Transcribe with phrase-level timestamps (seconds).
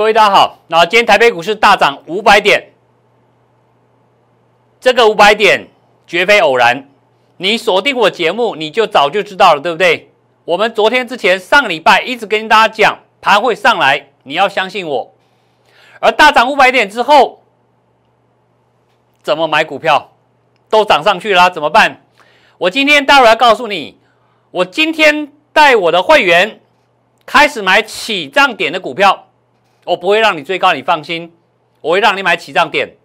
[0.00, 2.72] 各位大家好，那今天台北股市大涨五百点，
[4.80, 5.68] 这个五百点
[6.06, 6.88] 绝非偶然。
[7.36, 10.10] 你锁定我节目，你就早就知道了，对不对？
[10.46, 15.12] 我们昨天之前上礼拜一直跟大家讲盘会上来，你要相信我。
[16.00, 17.42] 而大涨五百点之后，
[19.22, 20.12] 怎么买股票？
[20.70, 22.02] 都涨上去了，怎么办？
[22.56, 23.98] 我今天待会儿要告诉你，
[24.50, 26.62] 我今天带我的会员
[27.26, 29.26] 开始买起涨点的股票，
[29.84, 31.34] 我不会让你追高，你放心，
[31.80, 32.96] 我会让你买起涨点。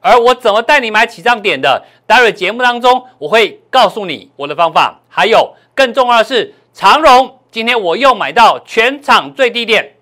[0.00, 1.84] 而我怎么带你买起涨点的？
[2.06, 5.00] 待会节目当中我会告诉你我的方法。
[5.08, 9.96] 还有更重要的是，长荣今天我又买到全场最低点。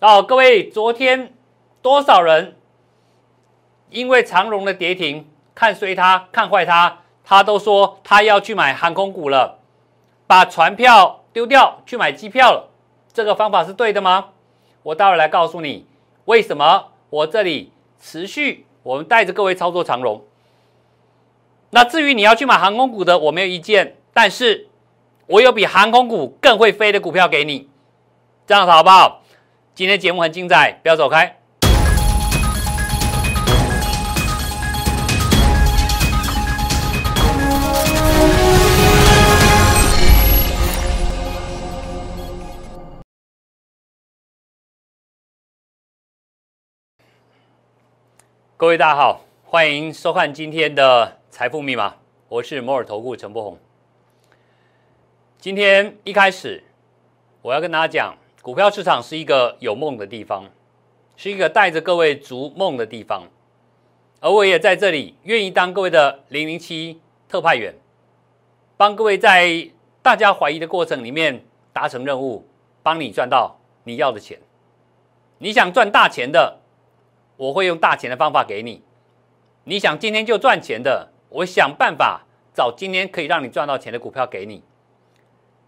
[0.00, 1.32] 哦，各位，昨天
[1.80, 2.56] 多少人
[3.88, 5.26] 因为长荣的跌停？
[5.54, 9.60] 看衰他，看坏他，他都说他要去买航空股了，
[10.26, 12.70] 把船票丢掉去买机票了。
[13.12, 14.30] 这个方法是对的吗？
[14.84, 15.86] 我待会来告诉你
[16.26, 16.92] 为什么。
[17.10, 17.70] 我这里
[18.00, 20.24] 持续，我们带着各位操作长荣。
[21.70, 24.66] 那至于你要去买航空股的，我没有意见，但是
[25.26, 27.68] 我有比航空股更会飞的股票给你，
[28.48, 29.22] 这样子好不好？
[29.76, 31.38] 今天节目很精彩，不要走开。
[48.56, 51.96] 各位大家好，欢迎收看今天的财富密码，
[52.28, 53.58] 我是摩尔投顾陈柏宏。
[55.40, 56.62] 今天一开始，
[57.42, 60.44] 我要跟大家讲，股票市场是一个有梦的地方，
[61.16, 63.24] 是一个带着各位逐梦的地方，
[64.20, 67.74] 而我也在这里愿意当各位的零零七特派员，
[68.76, 69.68] 帮各位在
[70.00, 72.46] 大家怀疑的过程里面达成任务，
[72.84, 74.38] 帮你赚到你要的钱。
[75.38, 76.60] 你想赚大钱的？
[77.36, 78.82] 我会用大钱的方法给你。
[79.64, 82.22] 你想今天就赚钱的，我想办法
[82.52, 84.62] 找今天可以让你赚到钱的股票给你。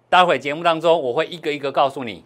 [0.08, 2.24] 待会节目当中，我会一个一个告诉你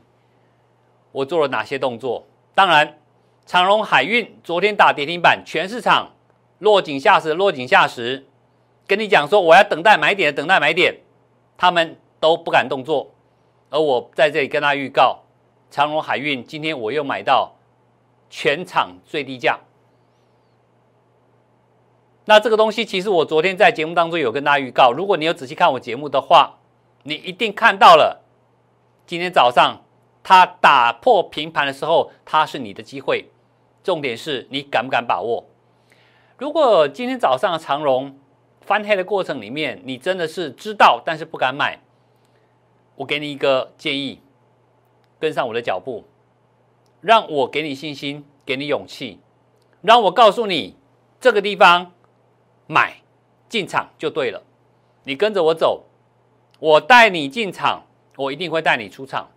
[1.12, 2.26] 我做了哪些动作。
[2.54, 2.98] 当然，
[3.46, 6.10] 长荣海运昨天打跌停板，全市场
[6.58, 8.26] 落井下石，落井下石。
[8.86, 10.96] 跟你讲说我要等待买点，等待买点，
[11.56, 13.12] 他们都不敢动作。
[13.70, 15.20] 而我在这里跟他预告，
[15.70, 17.54] 长荣海运今天我又买到。
[18.30, 19.58] 全场最低价。
[22.26, 24.92] 那这个东西，其实我昨天在节目当中有跟大家预告。
[24.92, 26.58] 如果你有仔细看我节目的话，
[27.02, 28.22] 你一定看到了。
[29.04, 29.82] 今天早上
[30.22, 33.30] 它打破平盘的时候，它是你的机会。
[33.82, 35.46] 重点是你敢不敢把握？
[36.38, 38.16] 如果今天早上长荣
[38.60, 41.80] 翻黑的过程里面，你真的是知道但是不敢买，
[42.94, 44.20] 我给你一个建议，
[45.18, 46.04] 跟上我的脚步。
[47.00, 49.20] 让我给你信心，给你勇气，
[49.80, 50.76] 让我告诉你
[51.20, 51.92] 这个地方
[52.66, 53.02] 买
[53.48, 54.42] 进场就对了。
[55.04, 55.84] 你跟着我走，
[56.58, 57.84] 我带你进场，
[58.16, 59.30] 我一定会带你出场。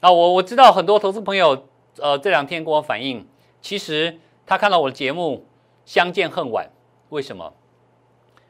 [0.00, 1.68] 啊，我我知道很多投资朋友，
[1.98, 3.26] 呃，这两天跟我反映，
[3.60, 5.46] 其实他看到我的节目
[5.84, 6.70] 相见恨晚，
[7.10, 7.54] 为什么？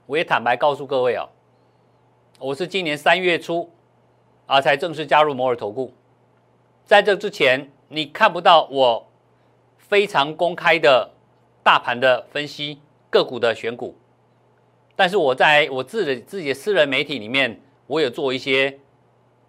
[0.07, 1.29] 我也坦白告诉各位啊，
[2.39, 3.71] 我是今年三月初
[4.47, 5.93] 啊才正式加入摩尔投顾。
[6.85, 9.09] 在这之前，你看不到我
[9.79, 11.11] 非常公开的
[11.63, 13.97] 大盘的分析、个股的选股，
[14.97, 18.79] 但是我在我自己自己的私人媒体里面，我有做一些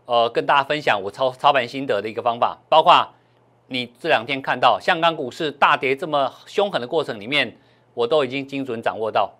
[0.05, 3.13] 呃跟大家分享我操操盘心得的一个方法，包括
[3.67, 7.57] 你这两天看到香港股市大跌这么凶狠的过程里面，
[7.93, 9.33] 我都已经精准掌握到。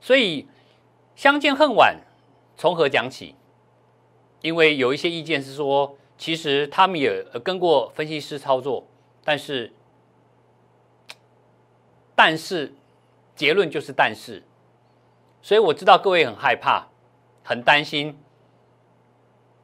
[0.00, 0.46] 所以
[1.16, 2.00] 相见恨晚，
[2.56, 3.34] 从何讲起？
[4.40, 5.96] 因为有一些意见是说。
[6.22, 8.86] 其实他们也跟过分析师操作，
[9.24, 9.72] 但是，
[12.14, 12.72] 但是
[13.34, 14.40] 结论就是但是，
[15.40, 16.86] 所以我知道各位很害怕，
[17.42, 18.16] 很担心。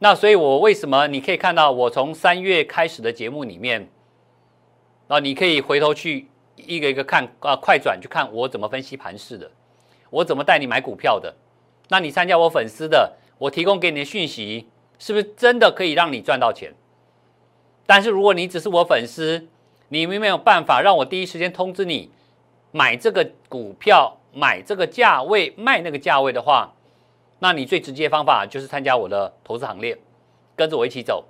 [0.01, 3.89] 那所以，我为什么你可以看到我从三月开始的节目里面，
[5.07, 6.27] 啊，你可以回头去
[6.57, 9.49] 一个一个看啊，快转去看我怎么分析盘势的，
[10.11, 11.33] 我怎么带你买股票的。
[11.89, 14.67] 那你参加我粉丝的，我提供给你的讯息。
[14.99, 16.75] 是不是真的可以让你赚到钱？
[17.87, 19.47] 但是如果你只是我粉丝，
[19.89, 22.11] 你没有办法让我第一时间通知你
[22.73, 26.75] 买这个股票，买这个价位，卖那个价位的话，
[27.39, 29.97] 那你最直接方法就是参加我的投资行列，
[30.55, 31.25] 跟着我一起走，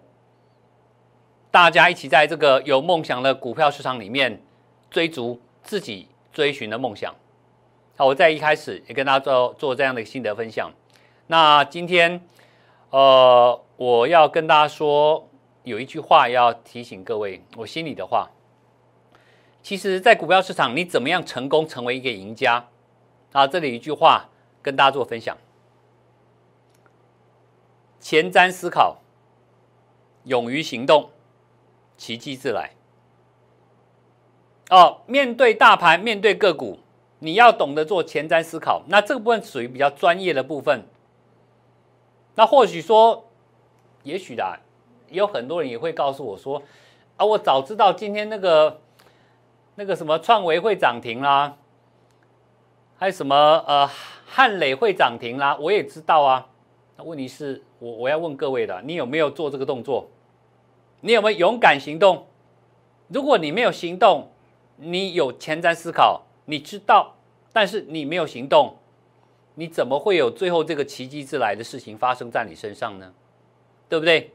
[1.50, 4.42] 大家一起在这个有梦想的股票市场里面
[4.90, 7.14] 追逐自己追寻的梦想。
[7.96, 10.72] 好，我在一开始也跟大家做做这样的心得分享。
[11.28, 12.20] 那今天。
[12.90, 15.28] 呃，我要跟大家说，
[15.62, 18.30] 有一句话要提醒各位，我心里的话。
[19.62, 22.68] 其实，在股票市场，你怎么样成功成为一个赢家？
[23.32, 24.30] 啊，这里一句话
[24.62, 25.36] 跟大家做分享：
[28.00, 29.02] 前瞻思考，
[30.24, 31.10] 勇于行动，
[31.98, 32.70] 奇迹自来。
[34.70, 36.78] 哦，面对大盘，面对个股，
[37.18, 38.82] 你要懂得做前瞻思考。
[38.86, 40.86] 那这个部分属于比较专业的部分。
[42.38, 43.24] 那或许说，
[44.04, 44.60] 也许的，
[45.08, 46.62] 有很多人也会告诉我说
[47.18, 48.80] ：“啊，我早知道今天那个。”
[49.80, 51.56] 那个什么创维会涨停啦，
[52.96, 53.88] 还有什么呃
[54.26, 56.48] 汉磊会涨停啦，我也知道啊。
[56.96, 60.08] 那问题是我我要问各位的，你有没有做这个动作？
[61.00, 62.26] 你有没有勇敢行动？
[63.06, 64.32] 如果你没有行动，
[64.78, 67.14] 你有前瞻思考，你知道，
[67.52, 68.77] 但是你没有行动，
[69.58, 73.12] 你怎么会有最后这个奇迹之来的事情发生在你身上呢？
[73.88, 74.32] 对不对？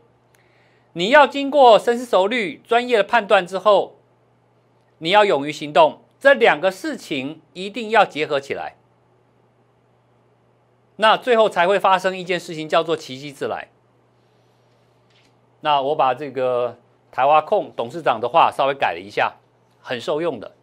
[0.91, 3.95] 你要经过深思熟虑、专业的判断之后。
[4.99, 8.77] 你要勇于行动，这两个事情一定要结合起来，
[10.95, 13.67] 那最后才会发生一件事情，叫做奇迹自来。
[15.59, 16.77] 那我把这个
[17.11, 19.33] 台湾控董事长的话稍微改了一下，
[19.81, 20.53] 很受用的。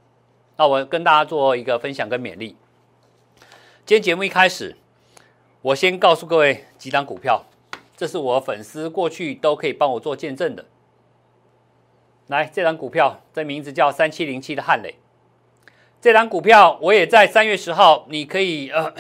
[0.57, 2.57] 那我跟大家做一个分享跟勉励。
[3.91, 4.77] 今天节目一开始，
[5.63, 7.47] 我先告诉各位几档股票，
[7.97, 10.67] 这是我粉丝过去都可以帮我做见证的。
[12.29, 14.95] 来，这张股票，这名字叫三七零七的汉磊。
[16.01, 18.95] 这张股票我也在三月十号，你可以呃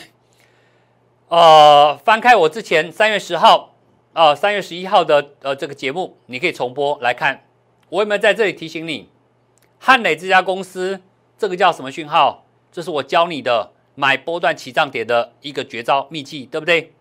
[1.30, 3.76] 呃翻开我之前三月十号
[4.12, 7.44] 啊三月十一号的呃这个节目，你可以重播来看。
[7.90, 9.08] 我有没有在这里提醒你，
[9.78, 11.00] 汉磊这家公司
[11.38, 12.44] 这个叫什么讯号？
[12.72, 16.94] 这是我教你的买波段起涨点的一个绝招秘籍，对不对？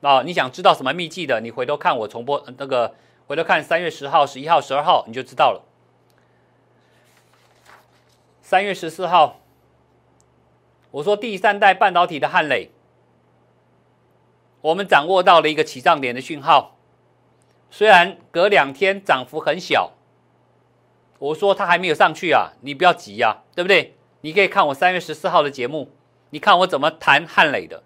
[0.00, 1.40] 啊，你想知道什么秘籍的？
[1.40, 2.94] 你回头看我重播那个。
[3.26, 5.64] 回头看三月十号、十一号、十二号，你就知道了。
[8.42, 9.40] 三月十四号，
[10.90, 12.70] 我说第三代半导体的汉磊，
[14.60, 16.76] 我们掌握到了一个起涨点的讯号，
[17.70, 19.92] 虽然隔两天涨幅很小，
[21.18, 23.94] 我说它还没有上去啊，你不要急呀，对不对？
[24.20, 25.90] 你可以看我三月十四号的节目，
[26.34, 27.84] 你看我怎么谈汉磊的。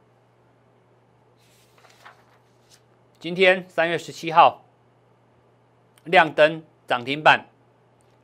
[3.21, 4.65] 今天三月十七号。
[6.05, 7.49] 亮灯涨停板，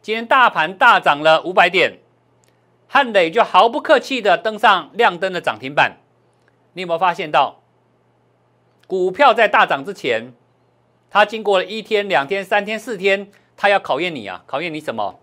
[0.00, 1.98] 今天大盘大涨了五百点，
[2.88, 5.98] 汉磊就毫不客气的登上亮灯的涨停板。
[6.72, 7.60] 你有没有发现到，
[8.86, 10.32] 股票在大涨之前，
[11.10, 15.20] 它经过了一天、两天、三天、四天，它要考验你啊，考验你什么？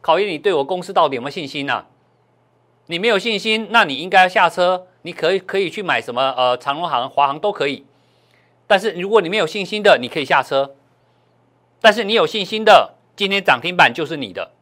[0.00, 1.84] 考验你对我公司到底有没有信心呐？
[2.86, 4.86] 你没有信心，那你应该要下车。
[5.02, 6.34] 你可以可以去买什么？
[6.36, 7.84] 呃，长隆行、华航都可以。
[8.66, 10.74] 但是如果你没有信心的，你可以下车。
[11.80, 14.52] 但是你有信心的，今天涨停板就是你的，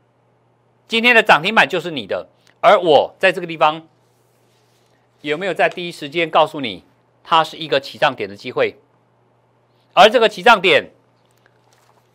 [0.88, 2.28] 今天的涨停板就是你的。
[2.60, 3.86] 而我在这个地方
[5.20, 6.84] 有没有在第一时间告诉你，
[7.22, 8.76] 它是一个起涨点的机会？
[9.94, 10.90] 而这个起涨点，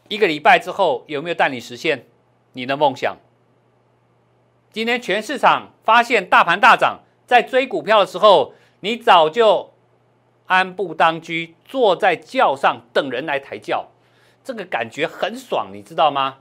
[0.09, 2.05] 一个礼拜之后有没有带你实现
[2.51, 3.15] 你的梦想？
[4.77, 9.73] 今天全市场发现大盘大涨，在追股票的时候，你早就
[10.45, 13.87] 安步当居，坐在轿上等人来抬轿。
[14.43, 16.37] 这个感觉很爽，你知道吗？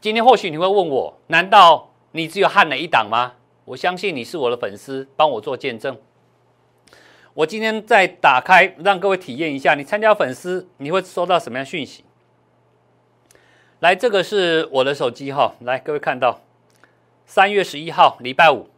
[0.00, 3.34] 今天或许你会问我，难道你只有汉磊一档吗？
[3.66, 5.96] 我相信你是我的粉丝，帮我做见证。
[7.34, 12.04] 我今天再打开，让各位体验一下，你参加粉丝你会收到什么样讯息？
[13.84, 16.40] 来，这个是我的手机哈，来，各位看到
[17.26, 18.70] 三月十一号礼拜五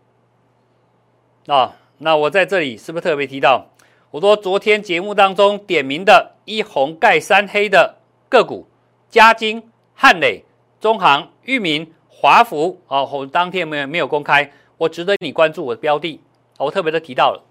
[1.47, 3.67] 啊，那我在这里是不是特别提到？
[4.11, 7.99] 我说昨天节目当中点名的一红盖三黑的
[8.29, 8.67] 个股，
[9.09, 10.43] 嘉金、汉磊、
[10.81, 16.21] 中航、裕民、华福啊，我当天没有没有公开，我值得你关注我的标的，
[16.59, 17.45] 我特别的提到了。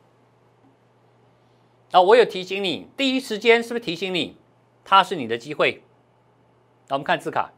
[1.91, 4.35] 啊，我有提醒你，第一时间是不是提醒你，
[4.83, 5.81] 它是你的机会？
[6.87, 7.51] 那我们看字卡。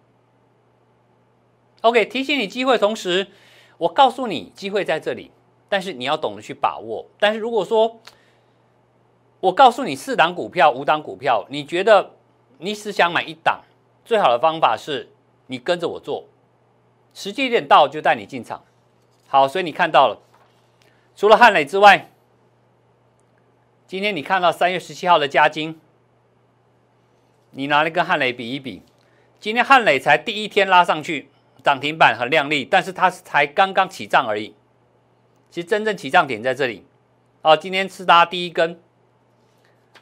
[1.82, 3.28] OK，提醒你机会，同时
[3.78, 5.32] 我告诉你机会在这里，
[5.70, 7.06] 但是你要懂得去把握。
[7.20, 8.00] 但是如果说，
[9.40, 12.14] 我告诉你，四档股票、五档股票，你觉得
[12.58, 13.62] 你只想买一档，
[14.04, 15.12] 最好的方法是
[15.46, 16.26] 你跟着我做，
[17.14, 18.64] 时机点到就带你进场。
[19.28, 20.20] 好，所以你看到了，
[21.16, 22.10] 除了汉磊之外，
[23.86, 25.80] 今天你看到三月十七号的加金，
[27.52, 28.82] 你拿来跟汉磊比一比，
[29.40, 31.30] 今天汉磊才第一天拉上去
[31.64, 34.56] 涨停板很亮丽，但是它才刚刚起涨而已。
[35.50, 36.86] 其实真正起涨点在这里，
[37.42, 38.80] 哦，今天是拉第一根。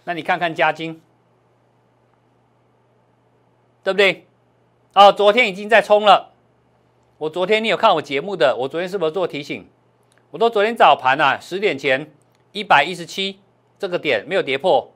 [0.05, 1.01] 那你看看嘉金，
[3.83, 4.27] 对不对？
[4.93, 6.31] 哦，昨天已经在冲了。
[7.17, 9.67] 我昨天你有看我节目的，我昨天是不是做提醒？
[10.31, 12.13] 我都昨天早盘啊，十点前
[12.51, 13.39] 一百一十七
[13.77, 14.93] 这个点没有跌破，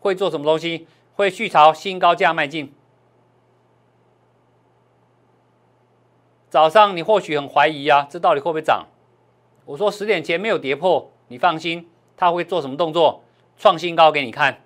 [0.00, 0.86] 会做什么东西？
[1.14, 2.72] 会续朝新高价迈进。
[6.52, 8.84] 早上你或许很怀疑啊，这到底会不会涨？
[9.64, 13.24] 我说十点前没有跌破，你放心，它会做什么动作？
[13.56, 14.60] 创新高给你看。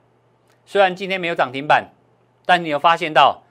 [0.64, 1.92] 虽然今天没有涨停板，
[2.44, 3.44] 但你有发现到，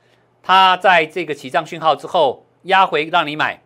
[0.43, 3.61] 它在这个起涨讯号之后压回让你买，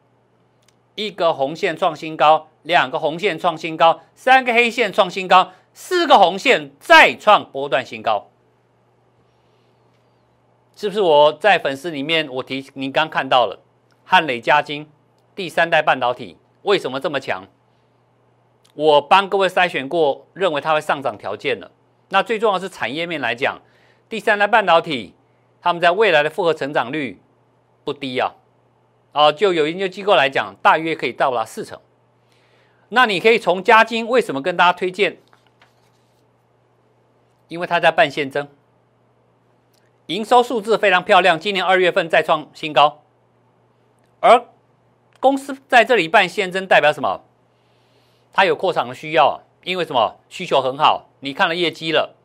[0.93, 8.27] 一个红线创新高，两个红线创新高，三个黑线创新高，四个红线再创波段新高，
[10.75, 11.01] 是不是？
[11.01, 13.65] 我在粉丝里面我提，你刚看到了。
[14.11, 14.89] 汉磊加金，
[15.35, 17.45] 第三代半导体为什么这么强？
[18.73, 21.69] 我帮各位筛选过，认为它会上涨条件了。
[22.07, 23.61] 那最重要是产业面来讲，
[24.09, 25.13] 第三代半导体，
[25.61, 27.21] 他们在未来的复合成长率
[27.83, 28.33] 不低啊。
[29.11, 31.79] 啊，就有研究机构来讲，大约可以到达四成。
[32.89, 35.19] 那你可以从加金为什么跟大家推荐？
[37.47, 38.47] 因为它在办现增，
[40.07, 43.03] 营收数字非常漂亮，今年二月份再创新高。
[44.21, 44.45] 而
[45.19, 47.21] 公司在这里办现增，代表什么？
[48.31, 50.17] 它有扩厂的需要，因为什么？
[50.29, 52.15] 需求很好，你看了业绩了，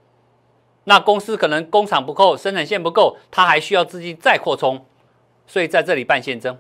[0.85, 4.85] 那公司可能工厂不够，生产线不够，它还需要资金再扩充，
[5.47, 6.59] 所以在这里办现增。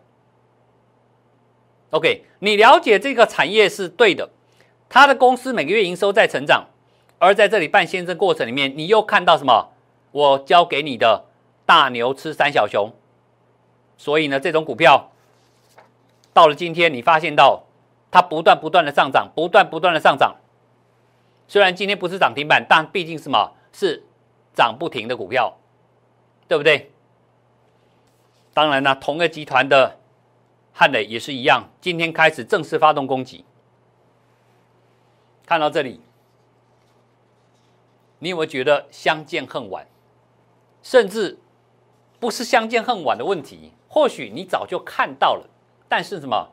[1.90, 4.30] OK，你了解这个产业是对的，
[4.88, 6.66] 它的公司每个月营收在成长，
[7.18, 9.72] 而在这里办现增过程里面，你又看到什么？
[10.10, 11.26] 我教给你的
[11.66, 12.92] 大牛吃三小熊，
[13.96, 15.10] 所以呢，这种股票。
[16.34, 17.64] 到了今天，你发现到
[18.10, 20.36] 它不断不断的上涨，不断不断的上涨。
[21.48, 24.02] 虽然今天不是涨停板，但毕竟什么是
[24.52, 25.56] 涨不停的股票，
[26.48, 26.90] 对不对？
[28.52, 29.98] 当然呢，同个集团的
[30.72, 33.44] 汉磊也是一样，今天开始正式发动攻击。
[35.46, 36.00] 看到这里，
[38.18, 39.86] 你有没有觉得相见恨晚？
[40.82, 41.38] 甚至
[42.18, 45.48] 不是相见恨晚的问题，或许你早就看到了。
[45.94, 46.50] 但是什么？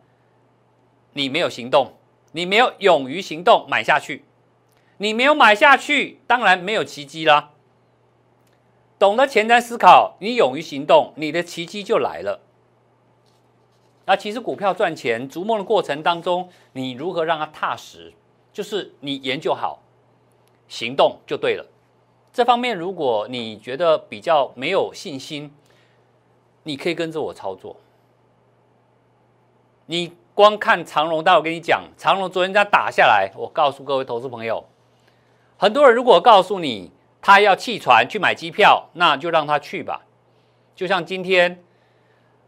[1.13, 1.93] 你没有行动，
[2.33, 4.24] 你没有勇于行动买下去，
[4.98, 7.50] 你没有买下去，当然没有奇迹啦。
[9.00, 12.41] 懂得前瞻思考，你勇于行动，你的奇迹就来了。
[14.05, 18.13] 那其实股票赚钱，逐梦的过程当中，你如何让它踏实？
[18.53, 19.81] 就是你研究好，
[20.67, 21.65] 行动就对了。
[22.31, 25.51] 这方面，如果你觉得比较没有信心，
[26.62, 27.77] 你可以跟着我操作。
[29.91, 34.63] 你光看长龙，待会我跟你讲，长龙昨天这样打下来，我告诉各位投资朋友，
[35.57, 40.05] 很多人如果告诉你他要弃船去买机票，那就让他去吧。
[40.77, 41.62] 就像今天，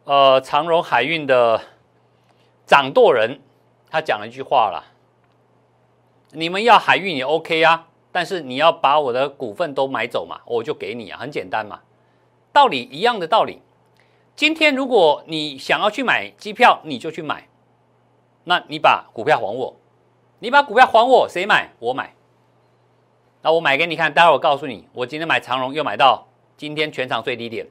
[0.05, 1.59] 呃，长荣海运的
[2.65, 3.41] 掌舵人，
[3.89, 4.85] 他讲了一句话了：
[6.31, 11.81] 你们要海运也 OK 啊，但是你要把我的股份都买走嘛，我就给你啊，很简单嘛，
[12.53, 13.61] 道理一样的道理。
[14.35, 17.47] 今天如果你想要去买机票，你就去买。
[18.45, 19.75] 那你把股票还我，
[20.39, 21.71] 你把股票还我，谁买？
[21.79, 22.13] 我买。
[23.41, 27.67] 那我买给你看，待会我告诉你，我今天买长荣又买到今天全场最低点。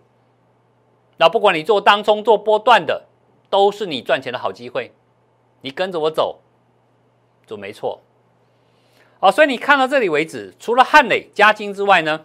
[1.17, 3.07] 那不管你做当中做波段的，
[3.51, 4.93] 都是你赚钱的好机会。
[5.63, 6.41] 你跟着我走，
[7.47, 8.01] 准没错。
[9.19, 12.25] 好，所以你看到这里为止，除了汉磊、嘉金之外呢，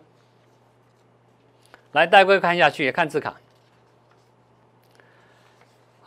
[1.91, 3.35] 来带各位看下去，看字卡。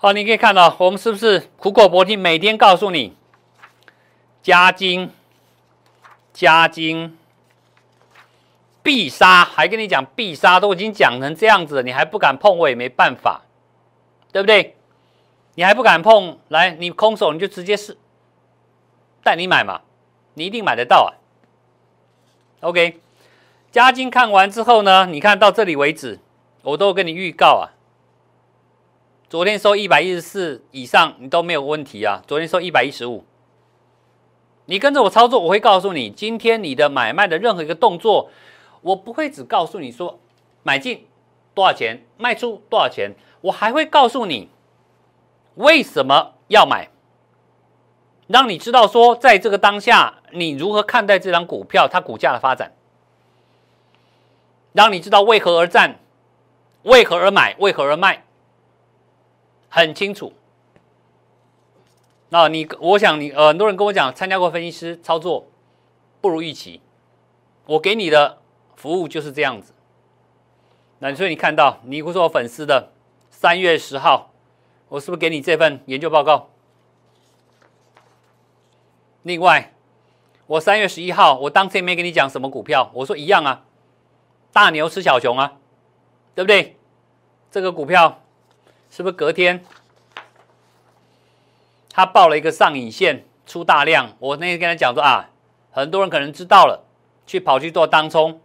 [0.02, 3.14] 好，你可以看到我们是不是苦口婆心，每天告诉你
[4.40, 5.10] 加金、
[6.32, 7.18] 加金
[8.82, 13.42] 必杀，还跟你讲必杀，都已经讲成这样子了，你还不敢碰，我也没办法，
[14.32, 14.74] 对不对？
[15.56, 17.98] 你还不敢碰，来，你空手你就直接是
[19.22, 19.82] 带你买嘛，
[20.32, 21.20] 你一定买得到啊。
[22.60, 22.98] OK，
[23.70, 26.20] 加金看完之后呢，你看到这里为止，
[26.62, 27.76] 我都跟你预告啊。
[29.30, 32.20] 昨天收一百一十四以上，你都没有问题啊。
[32.26, 33.24] 昨天收一百一十五，
[34.64, 38.28] 你跟着我操作，我会告诉你，今天你的买卖的任何一个动作，
[38.80, 40.18] 我不会只告诉你说
[40.64, 41.06] 买进
[41.54, 44.48] 多少钱，卖出多少钱，我还会告诉你
[45.54, 46.88] 为什么要买，
[48.26, 52.72] 让你知道说，在这个当下，你如何看待这张股票它股价的发展，
[54.72, 56.00] 让你知道为何而战，
[56.82, 58.24] 为何而买，为何而卖。
[59.70, 60.32] 很清楚，
[62.28, 65.46] 那你我想你呃很多人跟我讲参加过分析师操作
[66.20, 66.80] 不如预期，
[67.66, 68.38] 我给你的
[68.74, 69.72] 服务就是这样子。
[70.98, 72.90] 那所以你看到，你不是我粉丝的，
[73.30, 74.32] 三月十号，
[74.88, 76.50] 我是不是给你这份研究报告？
[79.22, 79.72] 另外，
[80.46, 83.64] 我三月十一号，我当天没跟你讲什么股票，我说一样啊，
[84.52, 85.58] 大牛吃小熊啊，
[86.34, 86.76] 对不对？
[87.50, 88.20] 这个股票
[88.90, 89.64] 是不是隔天
[91.90, 94.16] 他报了一个上影线出大量？
[94.18, 95.30] 我那天跟他讲说啊，
[95.70, 96.84] 很多人可能知道了，
[97.26, 98.40] 去跑去做当冲，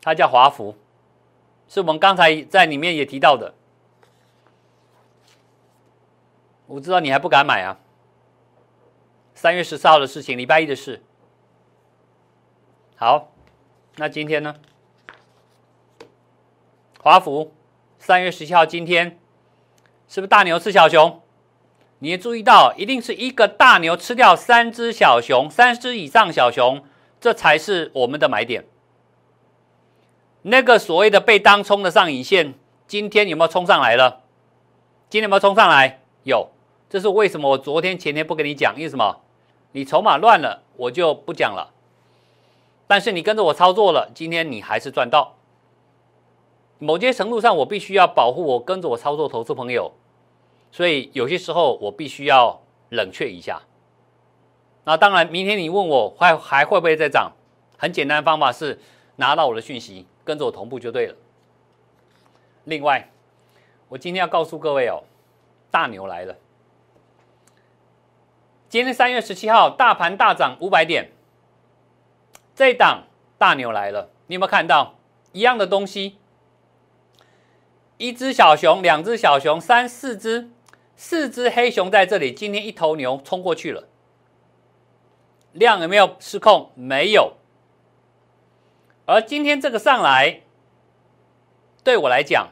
[0.00, 0.76] 它叫华福。
[1.68, 3.54] 是我们刚才在里面也提到的，
[6.66, 7.78] 我知道你还不敢买啊。
[9.34, 11.02] 三月十四号的事情，礼拜一的事。
[12.96, 13.32] 好，
[13.96, 14.56] 那今天呢？
[16.98, 17.54] 华福
[17.98, 19.19] 三月十七号，今天
[20.10, 21.22] 是不是大牛吃小熊？
[22.00, 26.82] 你也注意到，一定是一个大牛吃掉三只小熊，三只以上小熊，
[27.20, 28.64] 这才是我们的买点。
[30.42, 32.54] 那个所谓的被当冲的上影线，
[32.88, 34.22] 今天有没有冲上来了？
[35.08, 36.00] 今天有没有冲上来？
[36.24, 36.50] 有，
[36.88, 37.50] 这是为什么？
[37.50, 39.20] 我昨天前天不跟你讲，因为什么？
[39.70, 41.72] 你筹码乱了，我就不讲了。
[42.88, 45.36] 但是你跟着我操作了，今天你还是赚到。
[46.80, 49.92] 某些程度上，我必须要保护我跟着我操作投资朋友，
[50.72, 53.62] 所以有些时候我必须要冷却一下。
[54.82, 57.30] 那当然，明天你问我还还会不会再涨？
[57.78, 58.80] 很简单的方法是
[59.14, 60.06] 拿到我的讯息。
[60.22, 61.16] 跟着我同步就对了。
[62.64, 63.10] 另外，
[63.88, 65.02] 我今天要告诉各位哦，
[65.72, 66.36] 大牛来了。
[68.68, 71.10] 今天三月十七号，大盘大涨五百点，
[72.54, 73.04] 这档
[73.38, 74.10] 大牛来了。
[74.28, 74.94] 你有没有看到
[75.32, 76.18] 一样的东西？
[78.00, 80.48] 一只小熊，两只小熊，三四只，
[80.96, 82.32] 四只黑熊在这里。
[82.32, 83.88] 今天一头牛冲过去了，
[85.52, 86.70] 量有没有失控？
[86.74, 87.34] 没有。
[89.04, 90.40] 而今天这个上来，
[91.84, 92.48] 对我来讲，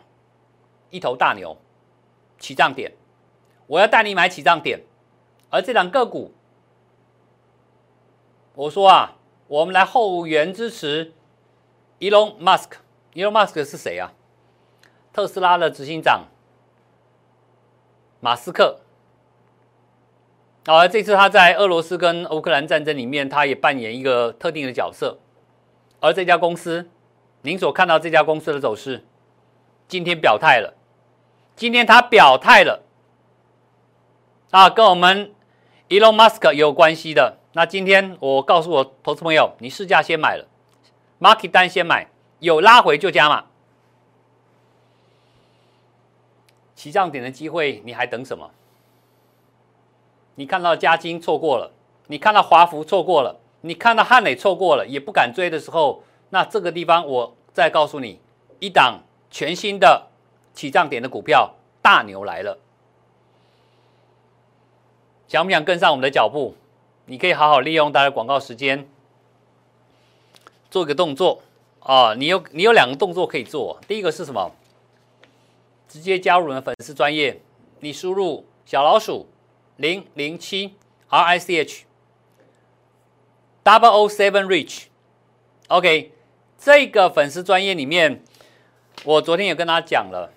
[0.90, 1.56] 一头大牛，
[2.38, 2.92] 起涨点，
[3.68, 4.82] 我要带你买起涨点。
[5.48, 6.34] 而这两个股，
[8.54, 11.14] 我说啊，我们来后援支持
[12.00, 12.72] Elon Musk。
[13.14, 14.12] Elon Musk 是谁啊？
[15.18, 16.26] 特斯拉的执行长
[18.20, 18.78] 马斯克。
[20.64, 25.18] 而这次他在俄罗斯跟乌克兰战争里面，他也扮演一个特定的角色。
[25.98, 26.88] 而这家公司，
[27.42, 29.04] 您所看到这家公司的走势，
[29.88, 30.74] 今天表态了。
[31.56, 32.84] 今天他表态了，
[34.52, 35.34] 啊，跟我们
[35.88, 37.38] Elon Musk 有关系的。
[37.54, 40.46] 那今天我告诉我投资朋友，你试价先买了
[41.18, 43.46] ，market 单先买，有拉回就加码。
[46.78, 48.48] 起涨点的机会，你还等什么？
[50.36, 51.72] 你看到嘉金错过了，
[52.06, 53.40] 你看到华福错过了。
[53.62, 58.20] 你看到汉磊错过了，也不敢追的时候，那这个地方我再告诉你，
[58.60, 60.06] 一档全新的
[60.54, 62.56] 起涨点的股票，大牛来了。
[65.26, 66.54] 想不想跟上我们的脚步？
[67.06, 68.88] 你可以好好利用大家广告时间，
[70.70, 71.42] 做一个动作
[71.80, 72.14] 啊！
[72.14, 74.52] 你有你有两个动作可以做，第一个是什么？
[75.88, 77.40] 直接加入我们粉丝专业，
[77.80, 79.26] 你输入小老鼠
[79.76, 80.74] 零零七
[81.08, 81.84] R I C H。
[83.64, 86.12] Double O Seven Rich，OK，
[86.58, 88.22] 这个粉丝专业里面，
[89.04, 90.32] 我昨天也跟大家讲了，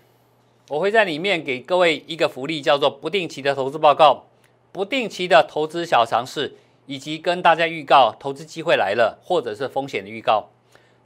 [0.70, 4.26] 我会在里面给各位一个福利，叫做不定期的投资报告、
[4.72, 10.50] 不定期的投资小尝试，以及跟大家预告投资机会来了，或者是风险的预告。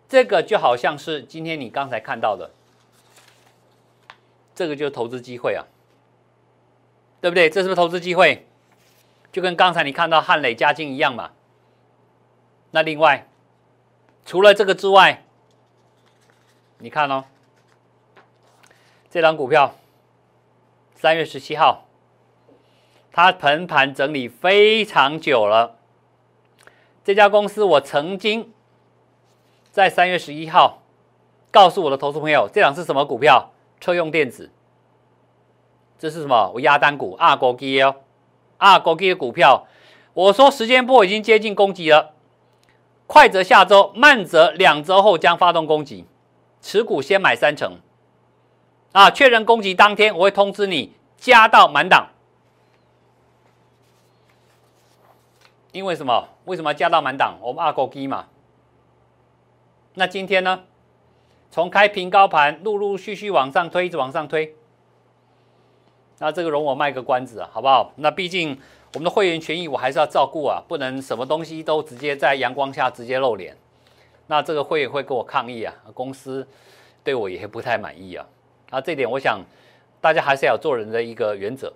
[0.10, 2.52] 这个就好像是今天你刚才看到的，
[4.56, 5.66] 这个就是投资机会啊，
[7.20, 7.50] 对不对？
[7.50, 8.48] 这是不是投资机会？
[9.32, 11.32] 就跟刚才你看到汉磊加金一样嘛。
[12.72, 13.28] 那另外，
[14.26, 15.26] 除了这个之外，
[16.78, 17.26] 你看哦，
[19.10, 19.76] 这张股票
[20.96, 21.86] 三月十七号，
[23.12, 25.78] 它横盘整理非常久了。
[27.04, 28.54] 这家公司我曾经
[29.70, 30.82] 在三月十一号
[31.52, 33.52] 告诉我的投资朋友，这两是什么股票？
[33.86, 34.50] 车用电子。
[36.00, 36.50] 这是什么？
[36.56, 37.98] 我压单股二国基哦，
[38.58, 39.68] 二国基的股票。
[40.16, 42.16] 我说时间波已经接近攻击了。
[43.06, 46.06] 快则下周，慢则两周后将发动攻击。
[46.62, 47.78] 持股先买三成，
[48.92, 52.08] 啊，确认攻击当天我会通知你加到满档。
[55.72, 56.30] 因为什么？
[56.46, 57.38] 为什么加到满档？
[57.40, 58.26] 我们二勾机嘛。
[59.94, 60.64] 那今天呢？
[61.56, 64.54] 从开平高盘，陆陆续续往上推，一直往上推。
[66.18, 67.94] 那这个容我卖个关子啊，好不好？
[67.96, 68.60] 那毕竟。
[68.94, 73.58] 我们的会员权益我还是要照顾啊，不能什么东西都直接在阳光下直接露脸。
[74.28, 76.48] 那这个会会跟我抗议啊，公司
[77.04, 78.26] 对我也不太满意啊。
[78.70, 79.42] 啊，这点我想
[80.00, 81.74] 大家还是要做人的一个原则。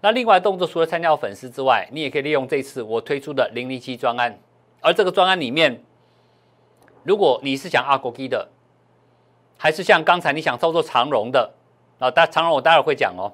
[0.00, 4.38] 那另外动作除了参加粉丝之外，你也可以利用这次我推出的零零七专案，
[4.80, 5.82] 而这个专案里面，
[7.02, 8.48] 如果你是想阿国基的，
[9.56, 11.54] 还是像刚才你想操作长荣的
[11.98, 13.32] 啊，但长荣我待会会讲哦，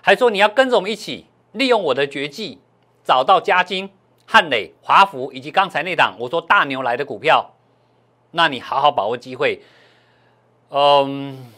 [0.00, 2.60] 还说你要跟着我们一起利用我的绝技，
[3.04, 3.90] 找到嘉金、
[4.26, 7.54] 汉磊、华福以及刚才那档我说大牛来的股票，
[8.32, 9.62] 那你好好把握机会。
[10.68, 11.50] 嗯，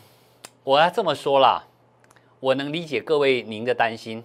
[0.64, 1.64] 我要这么说啦。
[2.40, 4.24] 我能理解各位您的担心，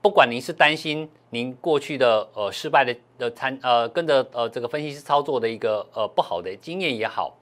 [0.00, 7.36] 不管您是担心您过去的呃失败的的参呃跟着呃这个分析师操作的一个呃不好的经验也好，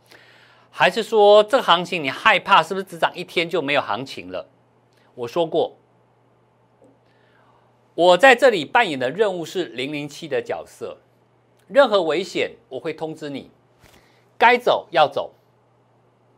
[0.70, 4.48] 还是说这个行情你害怕是不是只涨一天就没有行情了？
[5.14, 5.76] 我说过，
[7.94, 10.98] 我在这里扮演的任务是零零七的角色，
[11.66, 13.50] 任何危险我会通知你，
[14.38, 15.32] 该走要走。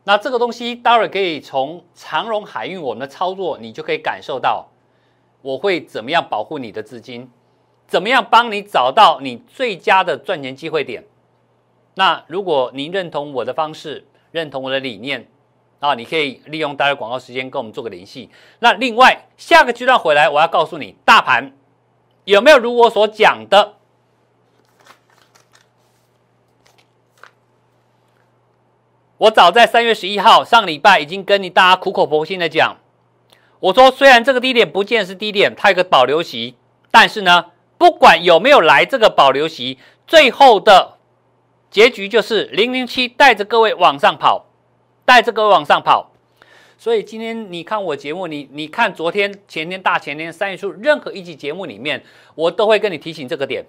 [0.03, 4.67] 那这个东西待会可以从长荣海运我们的操作，你就可以感受到
[5.41, 7.29] 我会怎么样保护你的资金，
[7.87, 11.05] 怎么样帮你找到你最佳的赚钱机会点。
[11.95, 15.27] 那如果您认同我的方式，认同我的理念
[15.79, 18.31] 啊，你可以利用待会广告时间跟我们做个联系。
[18.59, 21.53] 那另外下个阶段回来，我要告诉你大盘
[22.25, 23.75] 有没有如我所讲的。
[29.19, 32.77] 我早在三月十一号上礼拜已经跟你大家苦口婆心的讲，
[33.59, 36.55] 我说虽然这个低点不见是低点，它有个保留席，
[36.89, 40.92] 但是呢，不管有没有来这个保留席，最后的
[41.73, 44.45] 结局就是零零七带着各位往上跑，
[45.05, 46.11] 带着各位往上跑。
[46.77, 52.03] 所以今天你看我节目，你你看昨天、前天、大前天三月初任何一集节目里面，
[52.35, 53.65] 我都会跟你提醒这个点。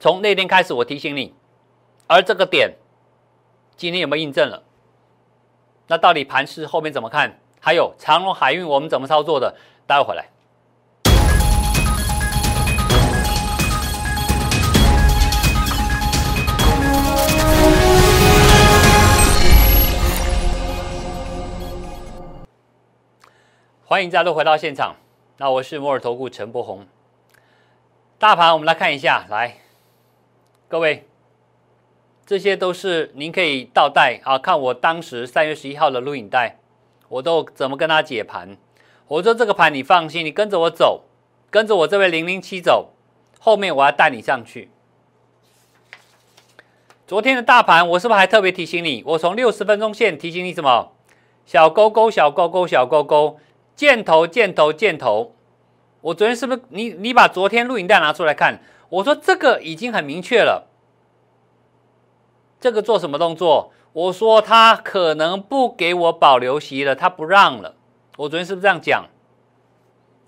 [0.00, 1.32] 从那天开始，我提醒你，
[2.08, 2.74] 而这个点。
[3.76, 4.64] 今天有没有印证了？
[5.86, 7.38] 那到底盘势后面怎么看？
[7.60, 9.54] 还有长隆海运我们怎么操作的？
[9.86, 10.31] 待会回来。
[23.92, 24.96] 欢迎再度回到现场。
[25.36, 26.86] 那我是摩尔投顾陈柏宏。
[28.18, 29.58] 大盘我们来看一下，来，
[30.66, 31.06] 各位。
[32.24, 36.56] 这些都是您可以倒带啊，看我当时三月十一号的录影带，
[37.10, 38.56] 我都怎么跟他解盘。
[39.08, 41.02] 我说这个盘你放心，你跟着我走，
[41.50, 42.94] 跟着我这位零零七走，
[43.38, 44.70] 后面我要带你上去。
[47.06, 49.02] 昨天的大盘，我是不是还特别提醒你？
[49.08, 50.92] 我从六十分钟线提醒你什么？
[51.44, 53.38] 小勾勾，小勾勾，小勾勾，
[53.74, 55.34] 箭头，箭头，箭头。
[56.00, 58.60] 我昨天是不是你你把昨天录影带拿出来看？
[58.88, 60.68] 我说这个已经很明确了。
[62.60, 63.72] 这个做什么动作？
[63.92, 67.76] 我说他可能不给我保留席了，他不让了。
[68.16, 69.06] 我昨天是不是这样讲？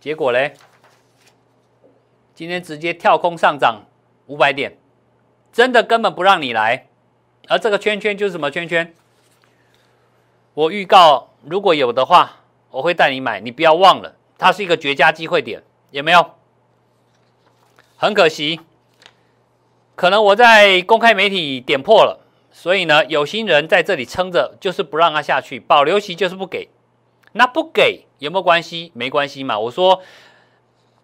[0.01, 0.55] 结果嘞，
[2.35, 3.87] 今天直接跳空上涨
[4.27, 4.77] 五百点，
[5.53, 6.89] 真的根本不让你来。
[7.49, 8.95] 而这个圈圈就是什么圈圈？
[10.55, 12.44] 我预告如果有的话，
[12.75, 16.33] 我会带你买，你不要忘了，它是一个绝佳机会点，有没有？
[17.97, 18.59] 很可惜，
[19.95, 22.27] 可能我在公开媒体点破了。
[22.51, 26.69] 所以呢，有心人在这里撑着，就是不让它下去，保留席就是不给。
[27.33, 28.91] 那不给有没有关系？
[28.95, 29.57] 没关系嘛。
[29.57, 30.03] 我说，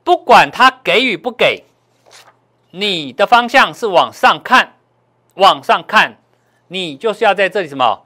[0.02, 1.64] 不管他给与不给，
[2.72, 4.76] 你的方向是往上看，
[5.34, 6.18] 往上看，
[6.66, 8.04] 你就是要在这里什么，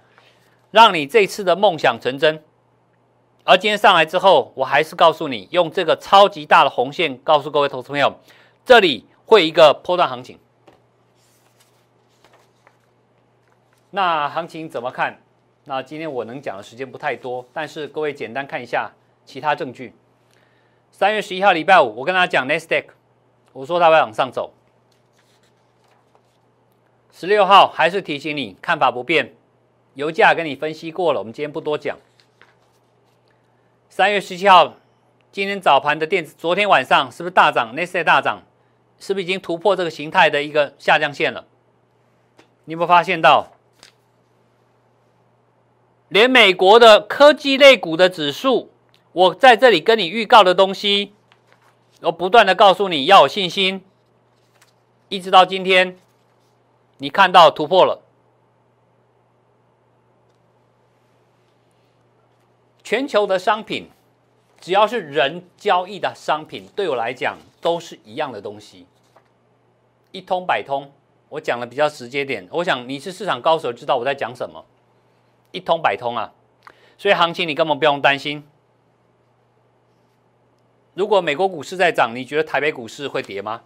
[0.70, 2.42] 让你这次的梦想成真。
[3.46, 8.18] 而今天上来之后，我还是告诉你，用这个超级大的红线告诉各位投资朋友，
[8.64, 10.38] 这里会一个波段行情。
[13.90, 15.20] 那行情怎么看？
[15.64, 18.90] 那今天我能讲的时间不太多，但是各位简单看一下
[19.26, 19.94] 其他证据。
[20.90, 22.94] 三月十一号礼拜五，我跟大家讲 n e s t a q
[23.52, 24.54] 我说它会往上走。
[27.12, 29.34] 十六号还是提醒你看法不变，
[29.92, 31.98] 油价跟你分析过了，我们今天不多讲。
[33.96, 34.74] 三月十七号，
[35.30, 38.42] 今天早盘的电子，昨天晚上是不是大涨 n e s t a q 大涨，
[38.98, 41.44] 是不是已经突破这个形态的一个下降线了？
[42.64, 43.52] 你有没有发现到？
[46.08, 48.72] 连美国的科技类股的指数，
[49.12, 51.12] 我在这里跟你预告的东西，
[52.00, 53.84] 我不断的告诉你要有信心，
[55.08, 55.96] 一直到今天，
[56.98, 58.03] 你看到突破了。
[62.84, 63.88] 全球的商品，
[64.60, 68.86] 只要是人交易的商品，对我来讲都是一样的东西，
[70.12, 70.92] 一通百通，
[71.30, 74.62] 我讲的比较直接点，我想你是市场高手，知道我在讲什么，
[75.50, 76.30] 一通百通啊。
[76.98, 78.46] 所以行情你根本不用担心。
[80.92, 83.62] 如果美国股市在涨，你觉得台北股市会跌吗？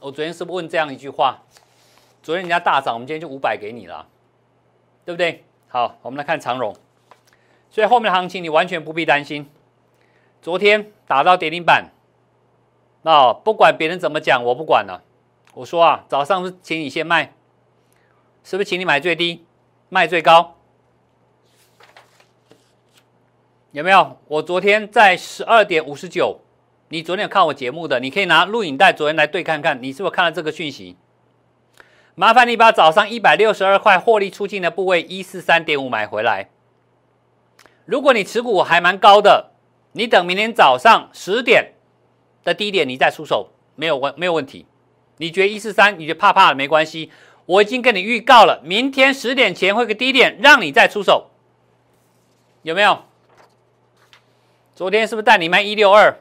[0.00, 1.42] 我昨天是不是问这样一句话？
[2.22, 4.08] 昨天人家大涨，我们今天就五百给你了，
[5.04, 5.44] 对不对？
[5.68, 6.74] 好，我们来看长荣。
[7.74, 9.50] 所以后面的行情你完全不必担心。
[10.40, 11.90] 昨天打到跌停板，
[13.02, 15.02] 那不管别人怎么讲，我不管了。
[15.54, 17.32] 我说啊，早上是请你先卖，
[18.44, 19.44] 是不是请你买最低，
[19.88, 20.54] 卖最高？
[23.72, 24.18] 有没有？
[24.28, 26.42] 我昨天在十二点五十九。
[26.90, 30.96] 你昨天有看我节目的，你可以拿录影带昨天来对看看，你是不是看了这个讯息？
[32.14, 36.50] 麻烦你把早上一百六十二块获利出境的部位一四三点五买回来。
[37.84, 39.50] 如果你持股还蛮高的，
[39.92, 41.74] 你等明天早上十点
[42.42, 44.66] 的低点你再出手，没有问没有问题。
[45.18, 47.12] 你觉得一四三你觉得怕怕的没关系，
[47.46, 51.30] 我已经跟你预告了，明天十点前会个低点让你再出手，
[52.62, 53.04] 有没有？
[54.74, 56.18] 昨天是不是带你卖一六二？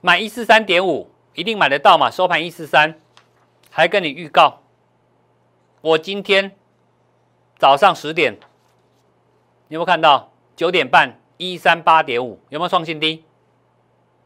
[0.00, 2.10] 买一四三点五，一定买得到嘛？
[2.10, 2.98] 收盘一四三，
[3.68, 4.62] 还跟你预告，
[5.80, 6.56] 我今天
[7.58, 8.38] 早上十点，
[9.66, 10.32] 你有没有看到？
[10.58, 13.22] 九点半一三八点五，有没有创新低？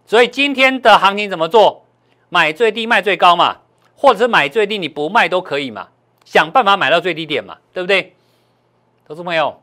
[0.06, 1.84] 所以今天的行情怎么做？
[2.30, 3.58] 买最低卖最高嘛，
[3.94, 5.90] 或者是买最低你不卖都可以嘛，
[6.24, 8.16] 想办法买到最低点嘛，对不对？
[9.06, 9.62] 投资朋友，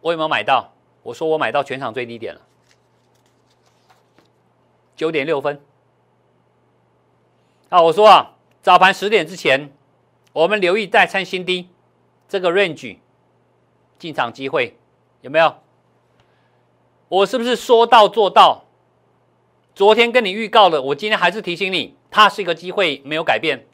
[0.00, 0.72] 我有没有买到？
[1.04, 2.40] 我说我买到全场最低点了。
[4.96, 5.62] 九点六分，
[7.68, 9.70] 啊，我说啊，早盘十点之前，
[10.32, 11.68] 我们留意再参新低
[12.28, 12.98] 这个 range
[13.96, 14.76] 进场机会
[15.22, 15.54] 有没有？
[17.08, 18.64] 我是不是说到做到？
[19.74, 23.66] 昨天跟你预告了，我今天还是提醒你，它是一个机会，没有改变。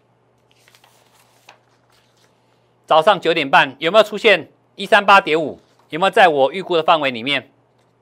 [2.86, 5.58] 早上九点半有没有出现一三八点五？
[5.88, 7.50] 有没有在我预估的范围里面？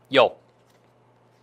[0.08, 0.36] 有，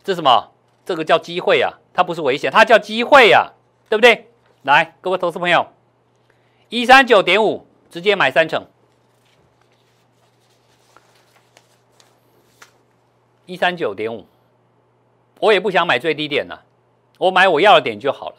[0.03, 0.51] 这什么？
[0.85, 3.53] 这个叫机会啊，它不是危险，它叫机会呀，
[3.89, 4.29] 对不对？
[4.63, 5.67] 来，各位投资朋友，
[6.69, 8.67] 一三九点五直接买三成，
[13.51, 14.25] 一三九点五，
[15.41, 16.63] 我也不想买最低点了，
[17.17, 18.35] 我买我要的点就好了。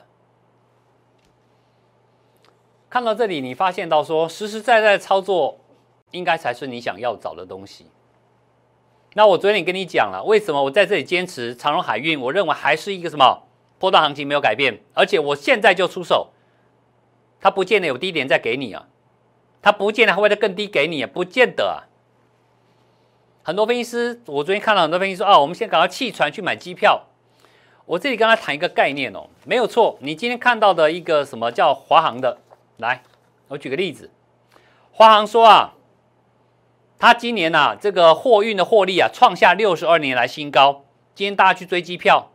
[2.89, 5.59] 看到这里，你发现到说实实在在操作，
[6.13, 7.87] 应该才是你想要找的东西。
[9.13, 12.19] 那我昨天跟你讲了，为什么我在这里坚持长荣海运？
[12.19, 13.43] 我认为还是一个什么
[13.79, 16.31] 波段行情没有改变，而且我现在就出手，
[17.39, 18.89] 它不见得有低点再给你啊，
[19.61, 21.92] 它不见得还会再更低给你啊，不见得啊。
[23.43, 27.07] 很多分析师，我昨天看到很多分析师说，哦，我们先赶快弃船去买机票。
[27.87, 32.39] 我这里跟他谈一个概念哦，没有错，你今天看到的一个什么叫华航的，
[32.77, 33.03] 来，
[33.49, 34.11] 我举个例子，
[34.93, 35.75] 华航说啊。
[36.99, 40.85] 他今年呐，这个货运的获利啊，创下六十二年来新高。
[41.17, 42.31] 今天大家去追机票，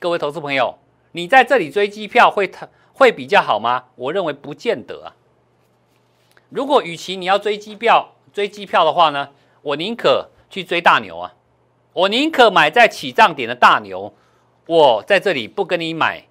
[0.00, 0.78] 各位投资朋友，
[1.12, 2.50] 你在这里追机票会
[2.94, 3.84] 会比较好吗？
[3.96, 5.12] 我认为不见得啊。
[6.48, 9.28] 如果与其你要追机票追机票的话呢，
[9.68, 11.34] 我宁可去追大牛啊，
[11.92, 14.14] 我宁可买在起涨点的大牛。
[14.66, 16.26] 我在这里不跟你买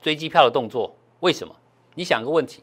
[0.00, 1.54] 追机票的动作，为什么？
[1.94, 2.62] 你想个问题。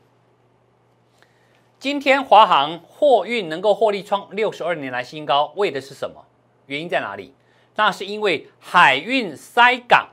[1.79, 6.25] 今天华航货运能够获利创六十二年来新高，为的是什么？
[6.67, 7.33] 原因在哪里？
[7.75, 10.09] 那是因为海运塞港，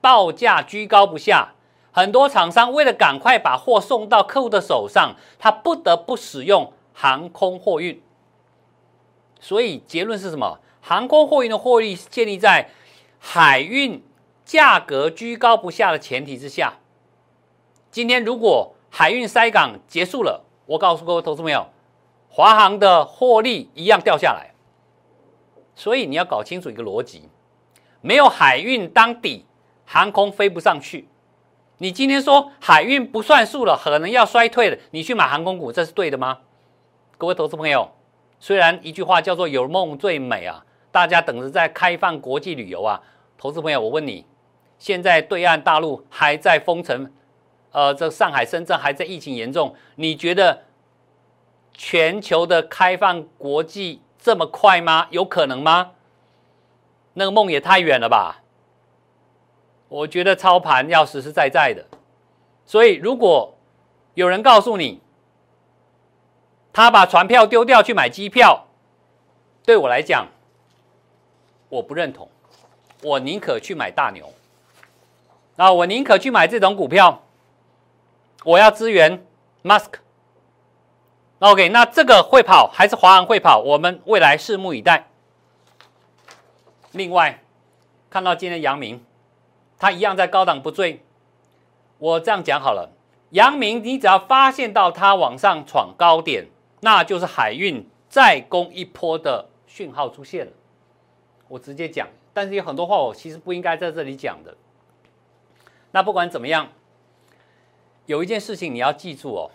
[0.00, 1.54] 报价居高不下，
[1.92, 8.00] 很多厂商为了赶快把货送到客户的手上，他不得不使用航空货运。
[9.42, 10.60] 所以结论是什么？
[10.80, 12.70] 航空货运的获利建立在
[13.18, 14.02] 海运
[14.44, 16.74] 价格居高不下的前提之下。
[17.90, 21.68] 今天如果海运塞港结束了，我告诉各位投资朋友，
[22.28, 24.54] 华航的获利一样掉下来，
[25.74, 27.28] 所以你要搞清楚一个逻辑：
[28.00, 29.44] 没有海运当底，
[29.84, 31.08] 航空飞不上去。
[31.78, 36.38] 你今天说海运不算数了，可能要衰退了，你去买航空股，这是对的吗？
[37.18, 37.90] 各位投资朋友，
[38.42, 43.00] 虽然一句话叫做“有梦最美”啊，大家等着在开放国际旅游啊，
[43.38, 44.26] 投资朋友，我问你，
[44.80, 47.12] 现在对岸大陆还在封城？
[47.70, 50.64] 呃，这上海、深圳还在疫情严重，你觉得
[51.72, 55.06] 全球的开放国际这么快吗？
[55.10, 55.92] 有可能吗？
[57.12, 58.42] 那个梦也太远了吧！
[59.88, 61.86] 我觉得操盘要实实在在的。
[62.66, 63.56] 所以，如果
[64.14, 65.00] 有人告诉你，
[66.72, 68.66] 他把船票丢掉去买机票，
[69.64, 70.26] 对我来讲，
[71.68, 72.28] 我不认同。
[73.02, 74.32] 我宁可去买大牛，
[75.56, 77.22] 啊，我宁可去买这种股票。
[78.44, 79.24] 我要支援
[79.62, 79.94] Musk。
[81.40, 83.58] OK，那这个会跑还是华航会跑？
[83.58, 85.08] 我们未来拭目以待。
[86.92, 87.42] 另外，
[88.08, 89.04] 看到今天阳明，
[89.78, 91.04] 他一样在高档不坠。
[91.98, 92.90] 我这样讲好了，
[93.30, 96.46] 阳明你只要发现到他往上闯高点，
[96.84, 100.52] 那就是海运再攻一波的讯号出现了。
[101.46, 104.56] 我直接讲，但是有很多话我其实不应该在这里讲的。
[105.92, 106.72] 那不管怎么样，
[108.06, 109.50] 有一件事情你要记住哦。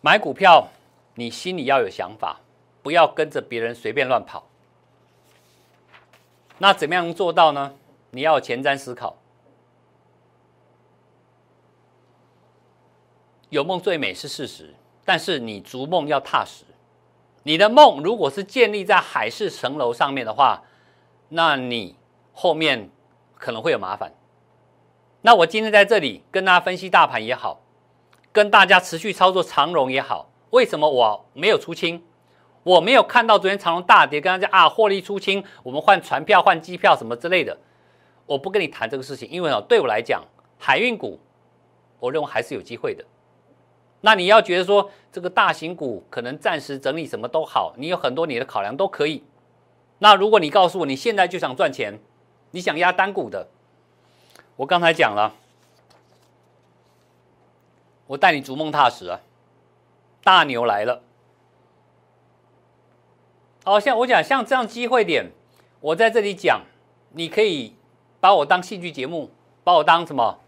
[0.00, 0.68] 买股票，
[1.14, 2.40] 你心里要有想法，
[2.82, 4.48] 不要跟着别人随便乱跑。
[6.58, 7.76] 那怎么样做到呢？
[8.10, 9.16] 你要前瞻思考。
[13.50, 14.74] 有梦最美是事实，
[15.06, 16.66] 但是你逐梦要踏实。
[17.44, 20.62] 你的梦如果是建立在海市蜃楼上面的话，
[21.30, 21.96] 那你
[22.34, 22.90] 后面
[23.38, 24.12] 可能会有麻烦。
[25.22, 27.62] 那我今天在这里跟大家分析大盘也好。
[28.32, 32.04] 跟大家持续操作长荣也好，为什么我没有出清？
[32.64, 37.56] 我没有看到昨天长荣大跌，跟大家啊获利出清，我们换船票、换机票什么之类的，
[38.26, 40.22] 我不跟你谈这个事情，因为哦，对我来讲，
[40.58, 41.18] 海运股，
[41.98, 43.02] 我认为还是有机会的。
[44.00, 49.24] 那你要觉得说这个大型股可能暂时整理什么都好，你有很多你的考量都可以。
[49.98, 51.98] 那如果你告诉我你现在就想赚钱，
[52.50, 53.48] 你想压单股的，
[54.56, 55.34] 我刚才讲了。
[58.08, 59.20] 我带你逐梦踏实啊！
[60.22, 61.02] 大牛来了。
[63.64, 65.32] 好像我讲像这样机会点，
[65.80, 66.62] 我在这里讲，
[67.10, 67.74] 你可以
[68.20, 69.30] 把我当戏剧节目，
[69.64, 70.38] 把我当什么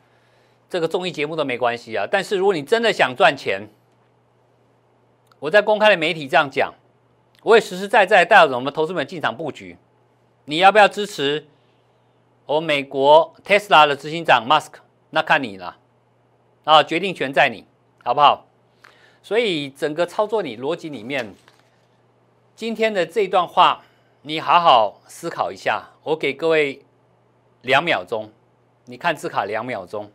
[0.68, 2.06] 这个综艺节目都没关系啊。
[2.10, 3.68] 但是如果你真的想赚钱，
[5.38, 6.74] 我在公开的媒体这样讲，
[7.42, 9.76] 我也实实在在带着我们投资者进场布局。
[10.44, 11.46] 你要不要支持
[12.46, 14.80] 我美国 Tesla 的执行长 Musk？
[15.10, 15.76] 那看你了。
[16.64, 17.64] 啊，决定权在你，
[18.04, 18.46] 好不好？
[19.22, 21.34] 所以整个操作你逻辑里面，
[22.54, 23.82] 今天的这段话，
[24.22, 25.90] 你好好思考一下。
[26.02, 26.84] 我给各位
[27.62, 28.30] 两秒钟，
[28.86, 30.10] 你看字卡两秒钟。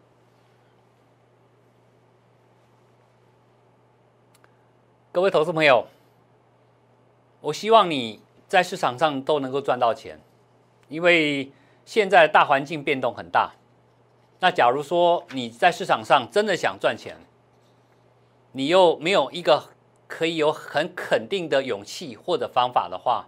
[5.14, 5.86] 各位投资朋友，
[7.40, 10.20] 我希望你在市场上都能够赚到钱，
[10.90, 11.52] 因为
[11.86, 13.54] 现在大环境变动很大。
[14.40, 17.16] 那假如说你在市场上真的想赚钱，
[18.54, 19.70] 你又没有一个
[20.08, 23.28] 可以有很肯定的勇气或者方法的话，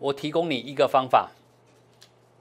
[0.00, 1.30] 我提供你一个方法，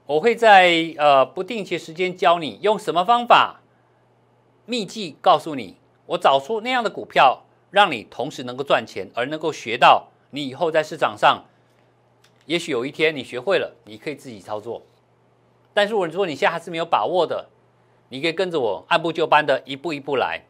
[0.05, 3.61] 我会在呃不定期时间教你用什么方法，
[4.65, 11.45] 秘籍告诉你，我找出那样的股票，让你同时能够赚钱，而能够学到你以后在市场上，
[12.45, 14.81] 也许有一天你学会了，你可以自己操作。
[15.73, 17.47] 但是如果你现在还是没有把握的，
[18.09, 20.41] 你可以跟着我按部就班的一步一步来，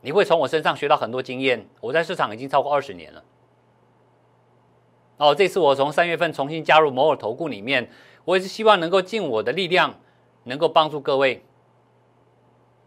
[0.00, 1.66] 你会从我身上学到很多经验。
[1.80, 3.22] 我在市场已经超过二十年了。
[5.18, 7.90] 哦，这次我从三月份重新加入摩尔投顾里面，
[8.24, 10.00] 我也是希望能够尽我的力量，
[10.44, 11.44] 能够帮助各位，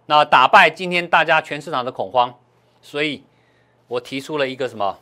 [0.08, 2.38] 那打败今天大家全市场的恐慌。
[2.82, 3.24] 所以，
[3.88, 5.00] 我提出了一个什么，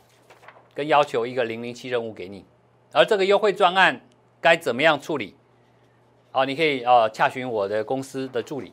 [0.74, 2.44] 跟要求一个零零七任务给你，
[2.92, 4.00] 而这个优惠专案
[4.40, 5.34] 该怎么样处理？
[6.32, 8.72] 好，你可以啊洽询我的公司的助理。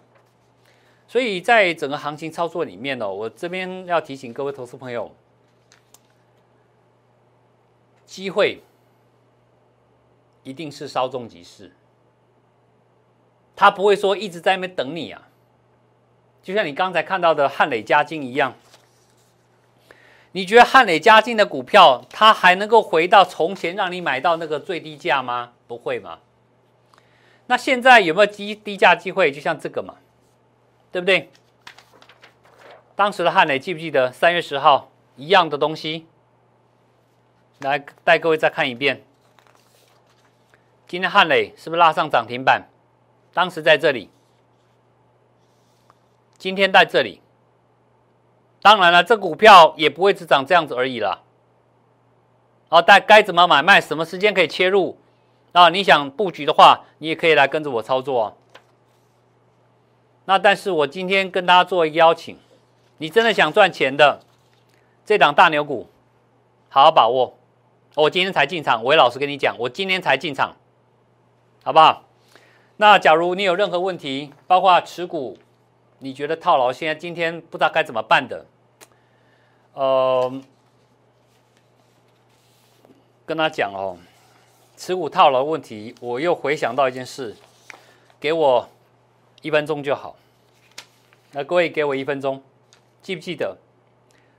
[1.08, 5.12] 所以在整个行情操作里面呢，我这边要提醒各位投资朋友，
[8.06, 8.62] 机会
[10.44, 11.74] 一定是稍纵即逝，
[13.56, 15.28] 他不会说一直在那边等你啊。
[16.42, 18.56] 就像你刚才看到的汉磊加金一样，
[20.34, 25.54] 你觉得汉磊加金的股票，它还能够回到从前让你买到那个最低价吗？
[25.68, 26.20] 不会嘛。
[27.48, 29.32] 那现在有没有低低价机会？
[29.32, 29.96] 就像这个嘛。
[30.92, 31.30] 对不对？
[32.98, 36.06] 当时的汉磊记不记得三月十号一样的东西？
[37.60, 39.02] 来带各位再看一遍。
[40.86, 42.68] 今天汉磊是不是拉上涨停板？
[43.34, 44.10] 当时在这里，
[46.38, 47.21] 今天在这里。
[48.62, 51.24] 当然了，这股票也不会只涨这样子而已了。
[52.70, 53.82] 好，该该怎么买卖？
[53.82, 54.98] 什么时间可以切入？
[55.52, 58.34] 啊，你想布局的话，你也可以来跟着我操作啊。
[60.26, 62.38] 那但是我今天跟大家做一个邀请，
[63.00, 64.22] 你真的想赚钱的
[65.06, 65.90] 这档大牛股，
[66.70, 67.36] 好好把握。
[67.96, 70.56] 我今天才进场，我也老实跟你讲，我今天才进场，
[71.64, 72.04] 好不好？
[72.78, 75.38] 那假如你有任何问题，包括持股，
[76.00, 78.46] 你觉得套牢，现在今天不知道该怎么办的，
[79.74, 80.42] 呃，
[83.26, 83.98] 跟他讲哦，
[84.76, 87.36] 持股套牢问题，我又回想到一件事，
[88.20, 88.70] 给我。
[89.44, 90.16] 一分钟就好。
[91.32, 92.44] 那各位给我一分钟，
[93.02, 93.58] 记不记得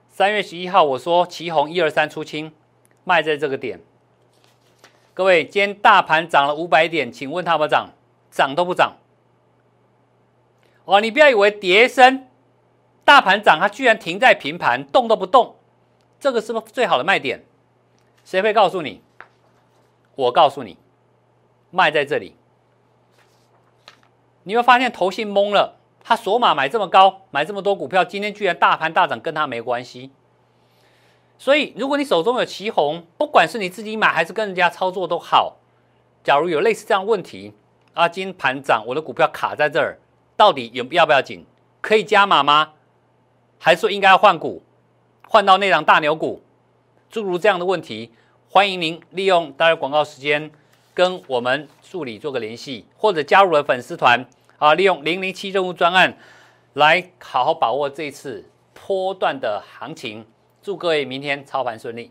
[0.09, 2.53] 三月十一号我说旗红一二三出清，
[3.03, 3.80] 卖在这个点。
[5.12, 7.89] 各位，今天大盘涨了五百点，请问它有没有涨？
[8.30, 8.97] 涨都不涨。
[10.85, 12.28] 哦，你不要以为跌升，
[13.05, 15.57] 大盘涨，它居然停在平盘，动都不动，
[16.21, 17.45] 这个是不是最好的卖点？
[18.25, 19.03] 谁会告诉你？
[20.15, 20.79] 我告诉你，
[21.71, 22.37] 卖在这里。
[24.45, 30.11] 你会发现投信懵了，他索马买这么高，买这么多股票，今天居然大盘大涨，跟他没关系。
[31.39, 35.57] 所以，如果你手中有旗红，不管是你自己买还是跟人家操作都好，
[36.23, 37.53] 假如有类似这样问题，
[37.95, 39.99] 啊，今天盘涨，我的股票卡在这儿，
[40.37, 41.45] 到底有要不要紧？
[41.81, 42.75] 可以加码吗？
[43.65, 44.61] 还是说应该要换股，
[45.29, 46.43] 换到那档大牛股？
[47.09, 48.11] 诸如这样的问题，
[48.51, 50.51] 欢迎您利用待会广告时间
[50.93, 54.27] 跟我们助理做个联系，或者加入了粉丝团
[54.59, 56.19] 啊，利用零零七任务专案
[56.73, 60.27] 来好好把握这次波段的行情。
[60.61, 62.11] 祝各位明天操盘顺利。